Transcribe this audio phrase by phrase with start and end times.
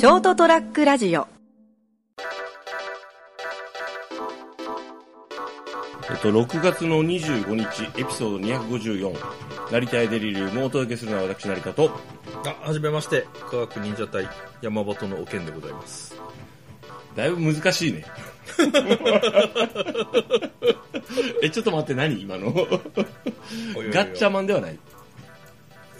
[0.00, 1.28] ショートトラックラジオ
[6.10, 8.48] えっと、6月の25日、エピソード
[8.78, 9.14] 254、
[9.70, 11.90] 成田エデリリウムをお届けするのは私、成田と、
[12.46, 14.26] あ、はじめまして、科学忍者隊
[14.62, 16.18] 山本のおけんでございます。
[17.14, 18.06] だいぶ難しいね。
[21.42, 22.22] え、ちょっと待って、何？
[22.22, 22.54] 今の。
[22.54, 22.62] ガ
[24.06, 24.78] ッチャマンではない。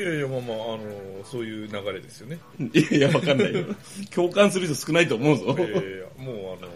[0.01, 2.38] いやいや、まあまあ、あのそういう流れですよね。
[2.59, 3.65] いやいや、わかんないよ。
[4.11, 5.57] 共感する人少ないと思うぞ。
[5.59, 6.69] いやいやもうあの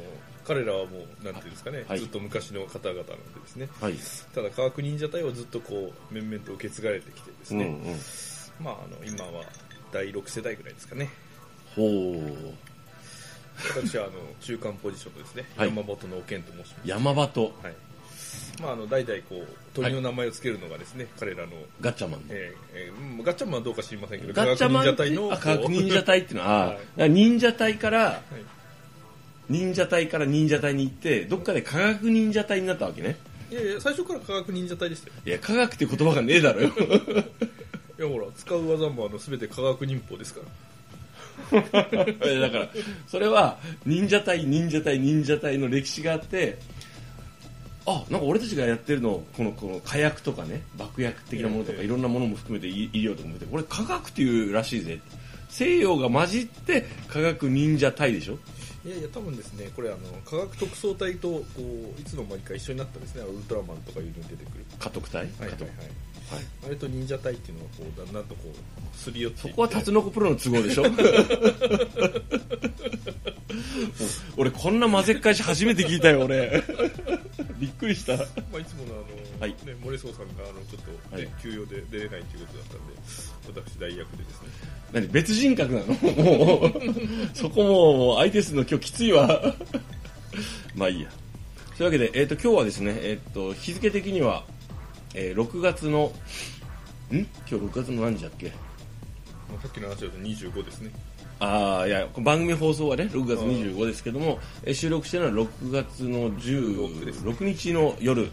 [0.46, 3.68] 彼らはもう、なんていうんですかね、はいずっと昔の方々なんでですね。
[3.80, 3.94] はい。
[4.34, 7.64] ただ、科学忍者隊はずっとこう、面々と受け継がれてきてですね。
[7.64, 7.98] うんうん。
[8.60, 9.44] まあ、あの、今は
[9.90, 11.08] 第6世代ぐらいですかね。
[11.74, 12.54] ほう。
[13.70, 16.80] 私は、あの、中間ポジションのですね、はい山本のおけんと申します。
[16.84, 17.74] 山場とはい。
[18.60, 22.20] まあ、あの、代々こう、鳥の名前を付けるのがですね、彼らのガッチャマン。
[22.28, 28.20] えーえーうんガッチャマンはどうか知りませんけど、ガッチャマン科学忍者隊の、あ科学忍者隊っていうのは、あはい忍者隊から、はい
[29.48, 33.16] 忍者隊から忍者隊に行って、どっかで科学忍者隊になったわけね。
[33.50, 35.14] いやいや、最初から科学忍者隊でしたよ。
[35.26, 36.68] いや、科学って言葉がねえだろよ。
[37.98, 40.46] いや、ほら、使う技もあの全て科学忍法ですから。
[42.24, 42.68] えだから、
[43.06, 46.58] それは、忍者隊、忍者隊、忍者隊の歴史があって、
[47.86, 54.98] あ、なんか俺たちがやってるの、この、この火薬とかね、爆薬的なものとか、ええいろんなものも含めて、医医療とかも含めて、これ科学っていうらしいぜ。
[55.50, 58.38] 西洋が混じって、科学忍者隊でしょ？
[58.86, 64.64] いやいや、多分ですね、これあの、科学特捜隊と、こう、いつの間にか一緒になったですね、ウルトラマンとかいうのに出てくる。
[64.78, 65.22] 家督隊？
[65.22, 65.60] はいはいはい。
[65.60, 65.68] はい。
[66.66, 70.84] あれと忍者隊っていうのが、こう、だんだんとこう、すり寄っていってそこはタツノコプロの都合でしょ？
[74.36, 76.62] 俺こんな混ぜっ返し初めて聞いたよ俺
[77.64, 78.12] びっくりした。
[78.16, 78.22] ま
[78.56, 79.50] あ、いつものあの、はい。
[79.64, 81.42] ね、モレソウさんが、あの、ちょっと、ねはい。
[81.42, 84.48] 休養で出れないということだったんで、私代役でですね。
[84.92, 85.86] 何別人格なの？
[85.86, 86.72] もう
[87.32, 89.54] そこもう相手するの今日きついわ。
[90.76, 91.08] まあいいや。
[91.76, 94.44] というわけで、えー、と今日はですね、えー、と日付的には、
[95.14, 96.12] えー6月の
[97.10, 97.16] ん？
[97.16, 98.48] 今日6月の何時だっけ？
[99.48, 100.90] まあ、さっきの話だと25ですね。
[101.40, 108.30] ああいや番組放送はね6月25ですけども、えー収録してるのは6月の16日の夜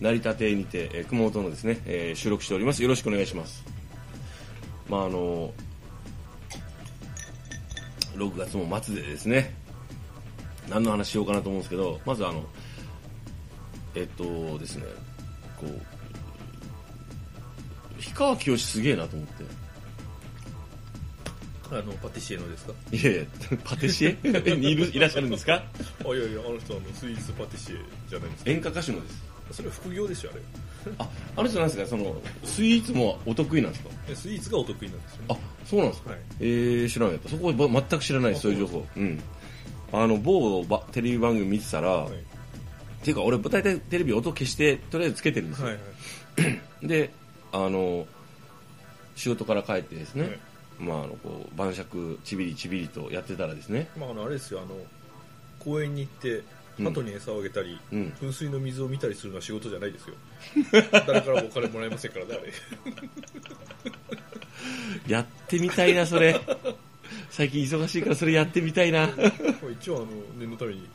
[0.00, 2.82] 成田邸にて、えー熊本のですね、えー収録しております。
[2.82, 3.64] よろしくお願いします。
[4.88, 5.52] まああの
[8.16, 9.54] 6月も末でですね
[10.68, 12.44] 何の話しようかなと思うんですけどまずあの
[13.94, 14.84] えっとですね
[15.58, 15.80] こう
[17.96, 19.44] 氷川きよしすげえなと思って
[21.78, 22.72] あの、パティシエのですか？
[22.92, 23.22] いやいや、
[23.64, 24.56] パティシエ？
[24.56, 25.54] に いるいらっしゃるんですか？
[26.04, 27.76] あ、いやいや、あの人はあのスイーツパティシエ
[28.08, 28.50] じゃないですか。
[28.50, 29.22] 演歌歌手のです。
[29.52, 30.42] それは副業でしょ、あれ。
[30.98, 31.86] あ、あの人なんですか？
[31.86, 33.90] その、スイーツもお得意なんですか？
[34.08, 35.24] えスイーツがお得意なんですよね。
[35.30, 35.36] あ、
[35.66, 37.28] そうなんですか、はいえー、知らなかった。
[37.30, 38.86] そこはば全く知らないです、そういう情報。
[38.96, 39.22] うん。
[39.92, 45.66] あの、某ばテレビ番組見てたら、はいっていうか俺、大体テレビ音消して、とりあえずつけてるんですよ。
[45.66, 46.48] はいは
[46.82, 46.88] い。
[46.88, 47.10] で、
[47.52, 48.06] あの、
[49.14, 50.38] 仕事から帰ってですね、はい
[50.78, 54.76] まあ、あの、こう、晩酌、ちびりちびりとやってたらですね、まあ、あの、あれですよ、あの、
[55.58, 56.42] 公園に行って、
[56.78, 60.16] うん鳩に餌をあげたり、うん噴水の水を見たりするのは仕事じゃないですよ。
[61.06, 62.52] 誰からもお金もらえませんからね、あれ。
[65.06, 66.40] やってみたいな、それ。
[67.30, 69.02] 最近忙しいからそれやってみたいな。
[69.02, 69.10] はい。
[69.12, 69.28] まあ
[69.70, 70.88] 一応、あの、念のために、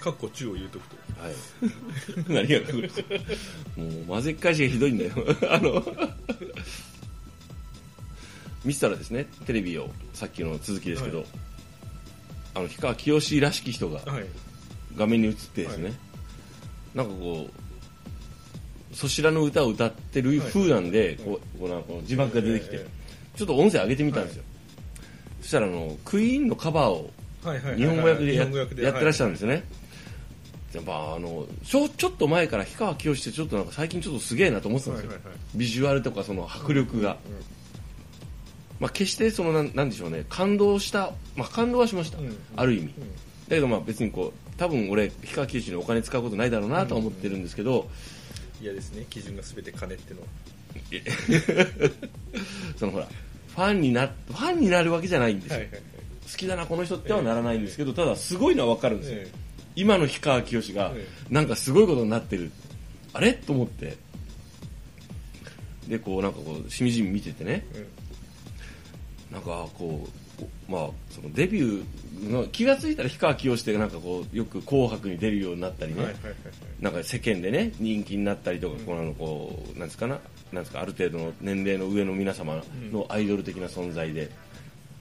[0.00, 0.96] カッコ中を入れとくと。
[2.32, 2.90] 何が来る
[3.76, 5.12] もう混ぜっ返しがひどいんだよ。
[5.50, 5.84] あの、
[8.66, 11.26] 見てたらですね、テレビを、さっきの続きですけど、はい
[12.54, 14.24] あの、氷川きよしらしき人がはい。
[14.96, 15.94] 画面に映ってですね、はい
[16.94, 17.48] なんかこ
[18.92, 22.86] う、そしらの歌を歌ってる風なんで、はいこう、こうなん字幕が出てきて、え
[23.36, 24.44] ちょっと音声上げてみたんですよ。
[25.42, 27.10] そしたらあの、クイーンのカバーを。
[27.76, 28.48] 日本語訳でや,、っ
[28.98, 29.64] てらっしゃるんはですよね。
[30.74, 35.12] やっぱあのちょちょっと前から氷川きよしってちょっとなんか最近ちょっとすげえなと思ってたんですよ、
[35.54, 37.55] ビジュアルとかその迫力が、うん
[38.80, 40.24] まあ、決してそのなんなんでしょうね。
[40.28, 42.36] 感動した、まあ、感動はしました、うん。
[42.56, 42.90] ある意味、うん。
[42.90, 42.96] だ
[43.50, 47.88] けどまあ別にこう多分俺氷川きよしにお金使うことないだろうなとは思ってるんですけど、
[48.60, 50.26] 嫌ですね、基準が全て金ってのは。
[52.76, 53.08] そのほら
[53.48, 55.82] ファンになファンになるわけじゃないんですよ、はいはいはい。
[56.30, 59.28] 好きだなこの人ってはならないんですけど、ただすごいのは分かるんですよ、え
[59.74, 62.50] 今の氷川きよしがえなんかすごいことになってる。
[63.12, 63.32] あれ？
[63.32, 63.96] と思って。
[65.88, 67.64] でこうなんかこうしみじみ見ててね。
[67.74, 67.86] え
[69.30, 70.06] なんかこ
[70.38, 76.36] うまあそのデビューの気がついたら氷川きよしってなんかこうよく「紅白」に出るようになったりね、はいはいはいはい。
[76.80, 80.18] なんか世間でね人気になったりとか、こうあのこうなんですかな
[80.52, 82.62] なんですかある程度の年齢の上の皆様
[82.92, 84.30] のアイドル的な存在で、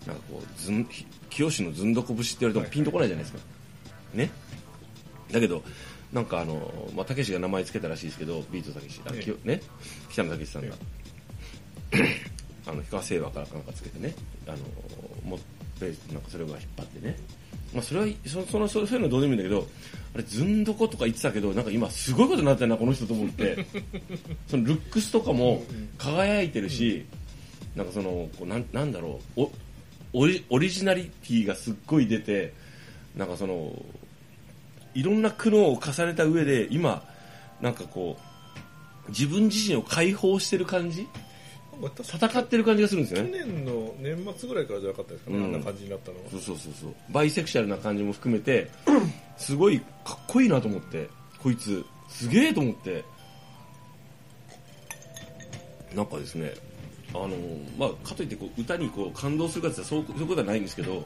[0.07, 3.39] なんかこうずんひ清のずんどこ節って言われてもピンとこないじゃないですか、
[4.13, 4.31] ね。
[5.31, 5.63] だけど
[6.12, 9.48] なんかあのまあたけしが名前つけたらしいですけどビートたけしあええ。
[9.48, 9.62] ね。
[10.10, 10.75] 北野たけしさんが、
[12.67, 14.13] あの氷川聖和からなんかつけてね
[14.47, 14.57] あの
[15.29, 15.39] も
[15.79, 17.17] ベースなんかそれが引っ張ってね。
[17.73, 19.67] まあそれはそそのそういうのどうでもいいんだけど
[20.13, 23.65] あれずんどことか言ってたけどなんか今すごいことになってるなこの人と思って。
[24.47, 25.63] そのルックスとかも
[25.97, 27.06] 輝いてるし、
[27.75, 29.51] なんかそのこうなんなんだろうお
[30.13, 32.53] オリオリジナリティがすっごい出て
[33.17, 33.73] なんかその
[34.94, 37.03] いろんな苦悩を重ねた上で今
[37.62, 38.17] なんかこ
[39.07, 41.07] う自分自身を解放してる感じ
[42.01, 45.44] 戦ってる感じがするんですよ去ね年の年末ぐらいからじゃなかったですかね、うん。
[45.45, 46.24] あんな感じになったのは。
[46.31, 46.95] そうそうそうそう。
[47.10, 48.69] バイセクシャルな感じも含めて
[49.38, 51.10] すごいかっこいいなと思って
[51.42, 51.86] こいつ。
[52.07, 53.04] すげえと思って。
[55.95, 56.54] なんかですね
[57.13, 57.30] あの
[57.77, 61.06] まあかといってこう歌にこう感動するかってそうそういうことはないんですけどだか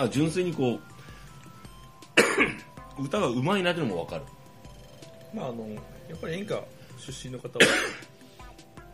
[0.00, 0.80] ら純粋にこ
[2.98, 4.22] う 歌がうまいなっていうのも分かる。
[5.34, 5.68] まああの
[6.08, 6.62] やっぱり演歌
[6.98, 7.66] 出身の方は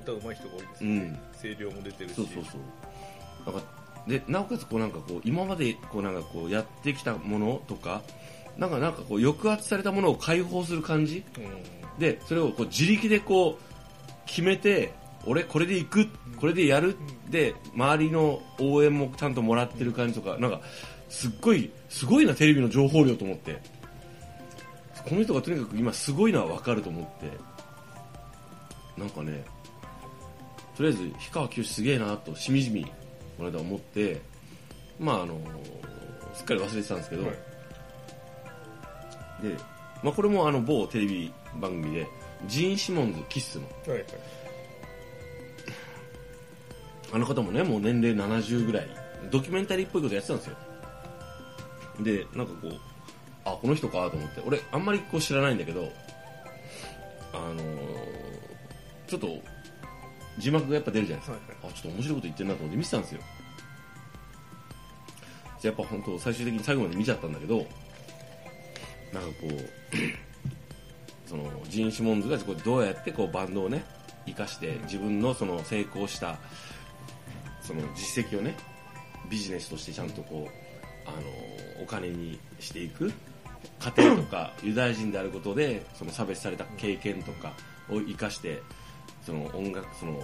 [0.09, 1.19] 歌うまい人が多いですね、うん。
[1.41, 2.15] 声量も出てるし。
[2.15, 3.53] そうそうそう。
[3.53, 3.69] なんか
[4.07, 8.03] でなおかつこうなんかこう今までこうなんかこうやってきたものとか
[8.57, 11.23] なんかなんかこう抑圧されたものを解放する感じ？
[11.37, 12.01] うん。
[12.01, 13.63] でそれをこう自力でこう
[14.27, 14.95] 決めて
[15.27, 16.09] 俺これで行く
[16.41, 16.97] これでやる
[17.29, 20.61] で周りの応援もちゃんともらってる感じとかなんか
[21.09, 23.61] すっごいすごいなテレビの情報量と思って。
[25.09, 27.31] この人がとにかく今すごいのは分かると思って。
[28.99, 29.45] なんかね
[30.79, 32.85] とりあえず氷川きよしすげえなとしみじみ
[33.37, 34.21] この間思って
[35.01, 35.41] まああの
[36.33, 37.33] すっかり忘れてたんですけど、はい。
[39.43, 39.57] で、
[40.05, 42.07] まあ、これもあの某テレビ番組で
[42.47, 44.05] ジーン・シモンズキッスのはいはい。
[47.13, 48.87] あの方もねもう年齢70ぐらい
[49.33, 50.57] ドキュメンタリーっぽいことやってたんですよ。
[52.01, 52.73] でなんかこう
[53.45, 55.91] あこの人かと思って俺あんまりこう知らないんだけど
[57.33, 58.29] あのー
[59.09, 59.29] ちょっと
[60.39, 63.21] 字幕がやっぱ出るじゃないですか、はいあちょっと面白いこと言ってるなと思って見てたんですよ。
[65.63, 67.69] やっぱ本当最終的に最後まで見ちゃったんだけどなんか
[69.41, 73.85] こう そのジーン・シモンズがこうどうやってこうバンドをね
[74.27, 76.39] 生かして自分のその成功した
[77.61, 78.55] その実績をね
[79.29, 83.13] ビジネスとしてちゃんとこうあのお金にしていく
[83.81, 87.53] 家庭とかユダヤ人であることでその差別された経験とか
[87.91, 88.63] を生かして
[89.29, 90.23] その音楽そのいわ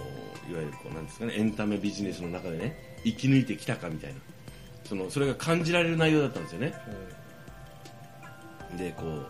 [0.49, 4.19] ゆるこうなんですかねエンタメビジネスの中でね生き抜いてきたかみたいな。
[4.83, 6.73] そのそれが感じられる内容だったんですよね。
[8.77, 9.27] でこう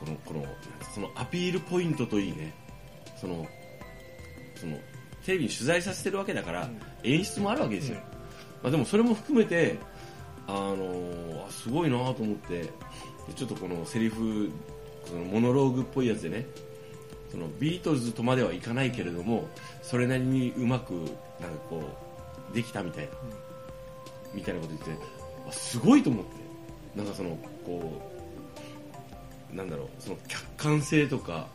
[0.00, 0.44] このこの
[0.92, 2.52] そのアピールポイントといいね
[3.20, 3.46] その
[4.56, 4.76] その
[5.24, 6.68] テレビに取材させてるわけだから、
[7.02, 7.98] 演出もあるわけですよ、
[8.62, 9.76] まあ、でもそれも含めて
[10.46, 12.70] あのすごいなと思ってで
[13.34, 14.50] ちょっとこのセリフ
[15.04, 16.46] そのモノローグっぽいやつでね
[17.30, 19.48] そのビートルズとまではいかないけれども
[19.82, 21.10] それなりにうまくなんか
[21.68, 21.82] こ
[22.52, 23.10] うできたみたいな、
[24.34, 25.04] みたいなこと言って
[25.48, 26.46] あすごいと思って。
[26.96, 28.02] なんかそのこ
[29.52, 31.46] うなんだろうその客観性とか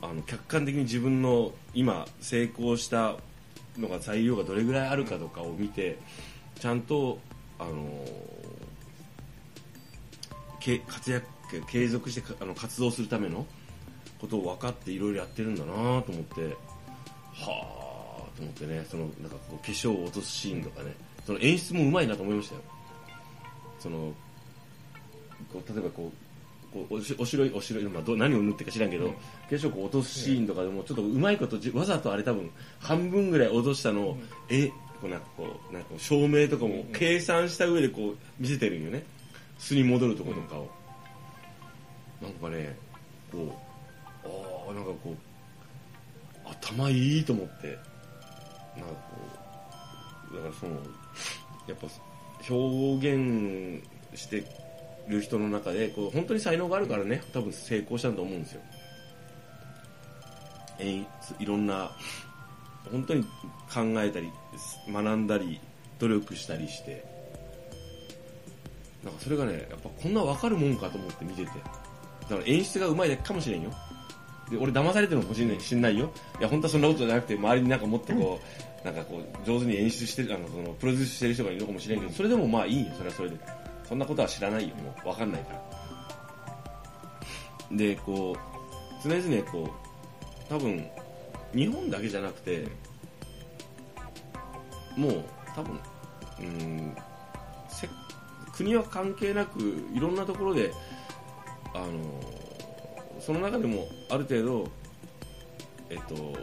[0.00, 3.16] あの客観的に自分の今成功した
[3.76, 5.98] のが材料がどれぐらいあるかとかを見て
[6.60, 7.18] ちゃんと
[7.58, 8.04] あの
[10.60, 11.26] け活躍
[11.66, 13.46] 継続してあの活動するための
[14.20, 16.56] ことを分かっていろいろやってるんだなと思って。
[17.34, 17.76] は
[18.32, 18.84] あと思ってね。
[18.90, 20.94] そのなんかこう化粧を落とすシーンとかね。
[21.26, 22.60] その演出もうまいなと思いましたよ。
[23.78, 24.12] その
[25.52, 26.26] こう例えばこう
[26.72, 29.14] こうおしお白いお白い、まあ、ど何を塗ってるか知らんけど、化
[29.50, 34.18] 粧こう落とすシーンとかでもちょっとうまいことじわざとあれ多分半分ぐらい落としたのを、
[34.48, 34.68] え
[35.00, 39.04] こうなんかこうなんか照明とかも計算した上でこう見せてるんよね。
[39.58, 40.68] 素に戻るところとかを、
[42.20, 42.76] なんかね
[43.32, 43.65] こう
[44.68, 45.16] あなんかこう
[46.44, 47.78] 頭いいと思って
[48.76, 49.16] なんかこ
[50.32, 50.72] うだからその
[51.66, 51.86] やっぱ
[52.48, 53.82] 表現
[54.14, 54.44] して
[55.08, 58.60] る人の中でこう本当に才能があるからね多分成功したんだと思うんですよ。
[60.78, 61.06] 演
[61.38, 61.90] 出いろんな
[62.90, 64.30] 本当に考えたり
[64.92, 65.60] 学んだり
[65.98, 67.02] 努力したりして
[69.02, 71.50] なんかそれがねやっぱこんな分かるもんかと思って見てて。
[72.28, 73.72] だから演出がうまいだけかもしれんよ。
[74.50, 76.10] で俺騙されてるのかもしれないしんないよ。
[76.38, 78.40] いや本当はそんなことじゃなくて周りになんかもっとこ
[78.82, 82.92] うなんかこう上手に演出してるあのそのプロデュースしてる人がいるのかもしれんけどそれでもまあいいよ。
[82.96, 83.36] それはそれで。
[83.88, 84.74] そんなことは知らないよ。
[84.76, 87.76] もう分かんないから。
[87.76, 88.36] でこ
[89.04, 90.86] う常々こう多分
[91.54, 92.68] 日本だけじゃなくて
[94.96, 95.24] もう
[95.54, 95.78] 多分
[96.40, 96.96] うん
[97.68, 97.88] せ
[98.56, 99.60] 国は関係なく
[99.94, 100.72] いろんなところで
[101.74, 101.86] あの
[103.20, 104.68] その中でもある程度
[105.90, 106.34] えっと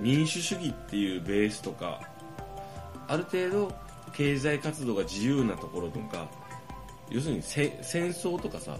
[0.00, 2.00] 民主主義っていうベースとか
[3.08, 3.72] ある程度
[4.12, 6.28] 経済活動が自由なところとか
[7.10, 8.76] 要するに戦争とかさ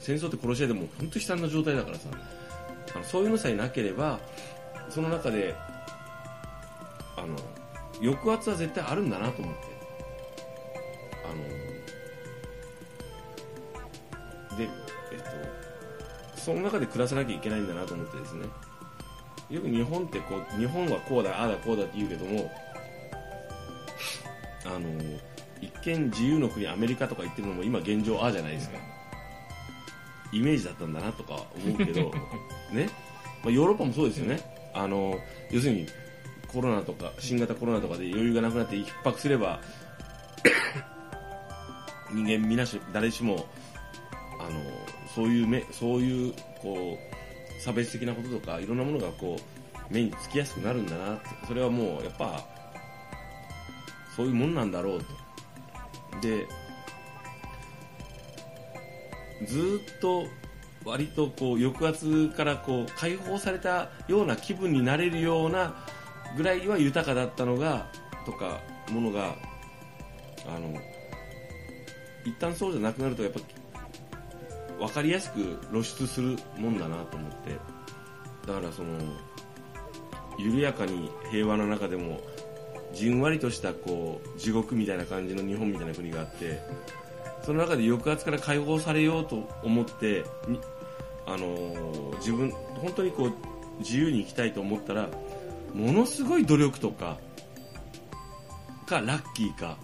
[0.00, 2.08] 戦争って殺し合いでも本当に悲惨な状態だからさ
[2.94, 4.18] あのそういうのさえなければ
[4.88, 5.54] その中で
[7.16, 7.36] あの
[8.02, 9.73] 抑圧は絶対あるんだなと思って。
[16.44, 18.44] その中で暮らさなきゃいけないんだなと思ってですね。
[19.48, 22.50] よく日本ってこう日本はこうだああだこうだって言うけども
[24.66, 24.88] あの
[25.60, 28.76] 一見自由の国アメリカとか言ってるのも今現状ああじゃないですか。
[30.32, 32.12] イメージだったんだなとか思うけど
[32.72, 32.90] ね、
[33.42, 34.40] まあ、ヨーロッパもそうですよね。
[34.74, 35.18] あの
[35.50, 35.86] 要するに
[36.48, 39.60] コロナとか新型コロナとかで余裕がなくなって逼迫すれば
[42.12, 43.46] 人間みなし誰しも
[44.38, 44.60] あの
[45.14, 51.28] そういう目そういうこう差別的なこととかいろんなものがこう目につきやすくなるんだなって。
[51.46, 52.44] それはもうやっぱ
[54.16, 55.06] そういうもんなんだろうと。
[56.20, 56.46] で
[59.46, 60.24] ずっと
[60.84, 65.74] 割とこう抑圧からこう解放されたような気分になれるような
[66.36, 67.86] ぐらいは豊かだったのが
[68.26, 69.34] とかものが
[70.46, 70.78] あの
[72.24, 73.40] 一旦そうじゃなくなるとやっぱ
[74.86, 77.58] 分かりやすく露出するもんだなと思って。
[78.46, 78.90] だからその
[80.38, 82.20] 緩やかに平和の中でも
[82.92, 86.60] じんわりとしたこう地獄みたいな感じの日本みたいな国があって
[87.42, 90.60] その中で抑圧から解放されようと思ってに
[91.26, 93.32] あのー自分本当にこう
[93.80, 95.08] 自由に生きたいと思ったら
[95.74, 97.18] ものすごい努力とか
[98.86, 99.76] かラッキーか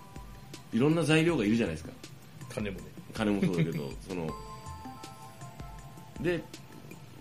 [0.72, 1.92] いろんな材料がいるじゃないですか。
[2.54, 2.84] 金もね。
[3.14, 4.28] 金もそうだけどその
[6.22, 6.42] で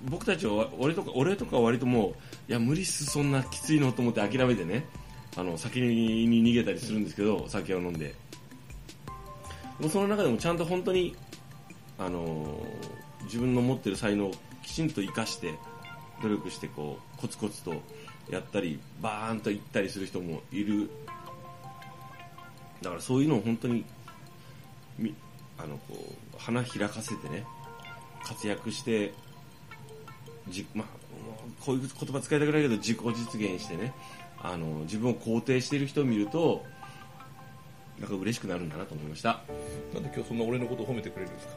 [0.10, 4.86] 僕たちは俺とか俺とかは割ともういや無理っすそんなきついのと思って諦めてね
[5.38, 8.16] あの酒に逃げたりするんですけど酒を飲んで。
[9.80, 11.16] でもその中でもちゃんと本当に
[11.98, 12.62] あの
[13.24, 15.54] 自分の持ってる才能をきちんと生かして
[16.22, 17.82] 努力してこうコツコツと
[18.30, 20.90] やったりバーンと行ったりする人もいる。
[22.82, 23.86] だからそういうのを本当に
[25.58, 27.46] あのこう花開かせてね
[28.24, 29.14] 活躍して
[30.48, 30.88] じ、まあ、
[31.64, 33.94] こういう言葉使いたくないけど自己実現してね
[34.42, 36.64] あの自分を肯定している人を見ると
[38.00, 39.42] なんか嬉しくなるんだなと思いました。
[39.94, 41.54] なんで今日そんな俺のことを褒めてくれるんですか？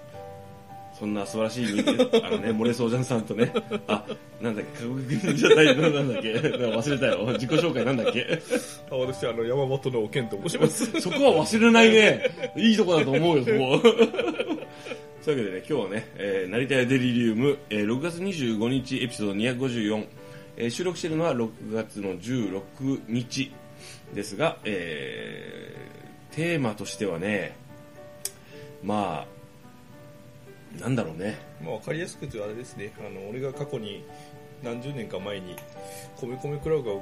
[0.99, 3.51] そんな素晴らしい人間あのね漏れそうじゃんさんとね
[3.89, 4.05] あ
[4.41, 7.27] なんだっけ科学忍者隊のなんだっけ忘れたよ。
[7.33, 8.43] 自己紹介なんだっけ？
[8.91, 11.01] あ私あの山本の健と申します。
[11.01, 12.53] そこは忘れないね。
[12.57, 13.81] いいとこだと思うよそこ
[15.23, 20.09] そういうわけでね今日はね、えー成田屋デリリウム、えー6月25日エピソード254、
[20.57, 23.53] えー収録しているのは6月の16日
[24.15, 27.57] ですが、えーテーマとしてはね
[28.83, 29.27] ま
[30.77, 31.39] あなんだろうね。
[31.63, 32.93] まあ、分かりやすく言うとあれですね。
[32.99, 34.03] あの俺が過去に
[34.63, 35.55] 何十年か前に
[36.17, 36.93] 米米クラブが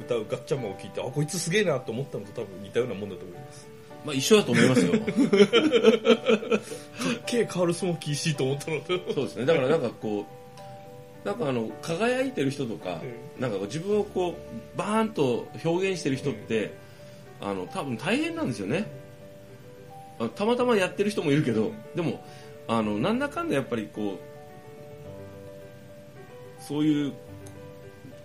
[0.00, 3.68] 歌うガッチャンマンを聞いてあこいつすげえなと思ったのと多分似たようなもんだと思います。
[4.04, 4.92] まあ一緒だと思いますよ。
[4.98, 5.02] かっ
[7.26, 8.80] けえカールスモーキーしいと思ったの。
[8.80, 9.46] とそうですね。
[9.46, 10.26] だからなんかこ
[11.24, 13.00] うなんかあの輝いてる人とか、
[13.38, 16.72] なんかこう自分をこうバーンと表現してる人って、
[17.40, 18.86] あの多分大変なんですよね。
[20.18, 22.24] あたまたまやってる人もいるけど、でも
[22.68, 24.18] あのなんだかんだやっぱりこ
[26.58, 27.12] うそういう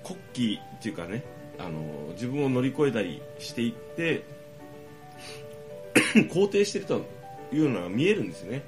[0.03, 1.23] 国旗っていうかね
[1.57, 4.23] あの自分を乗り越えたりしていって
[6.31, 7.05] 肯定してると
[7.51, 8.63] いうのが見えるんですよね。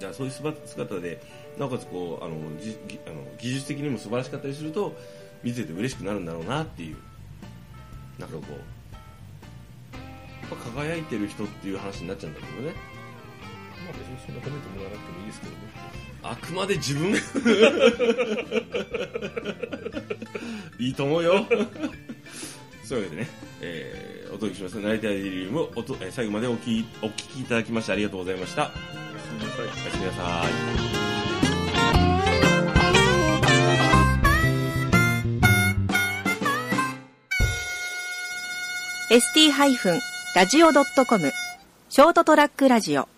[0.00, 1.20] だからそういう姿で
[1.58, 4.96] なおかつこうあのじぎあの技術的にも素晴らしかったりすると
[5.42, 6.96] 見てて嬉しくなるんだろうなっていう
[8.18, 8.58] なんかこうや
[10.56, 12.74] っぱ輝いてる人っていう話になっちゃうんだけどね。
[13.84, 15.58] まあ別にそんな褒めてもらわなくてもいいですけどね。
[16.22, 17.14] あくまで自分
[20.78, 21.46] いいと思うよ
[22.88, 23.28] そういうわけでね、
[23.60, 24.78] えーお届けします。
[24.78, 28.66] 成田デリウムおと、えー最後までお聞きお聞きいただきましてありがとうございました。
[28.66, 28.70] す
[29.32, 31.58] みませんおやすみなさい
[39.10, 41.32] ST-radio.com
[41.88, 43.08] ショートトラックラジオ。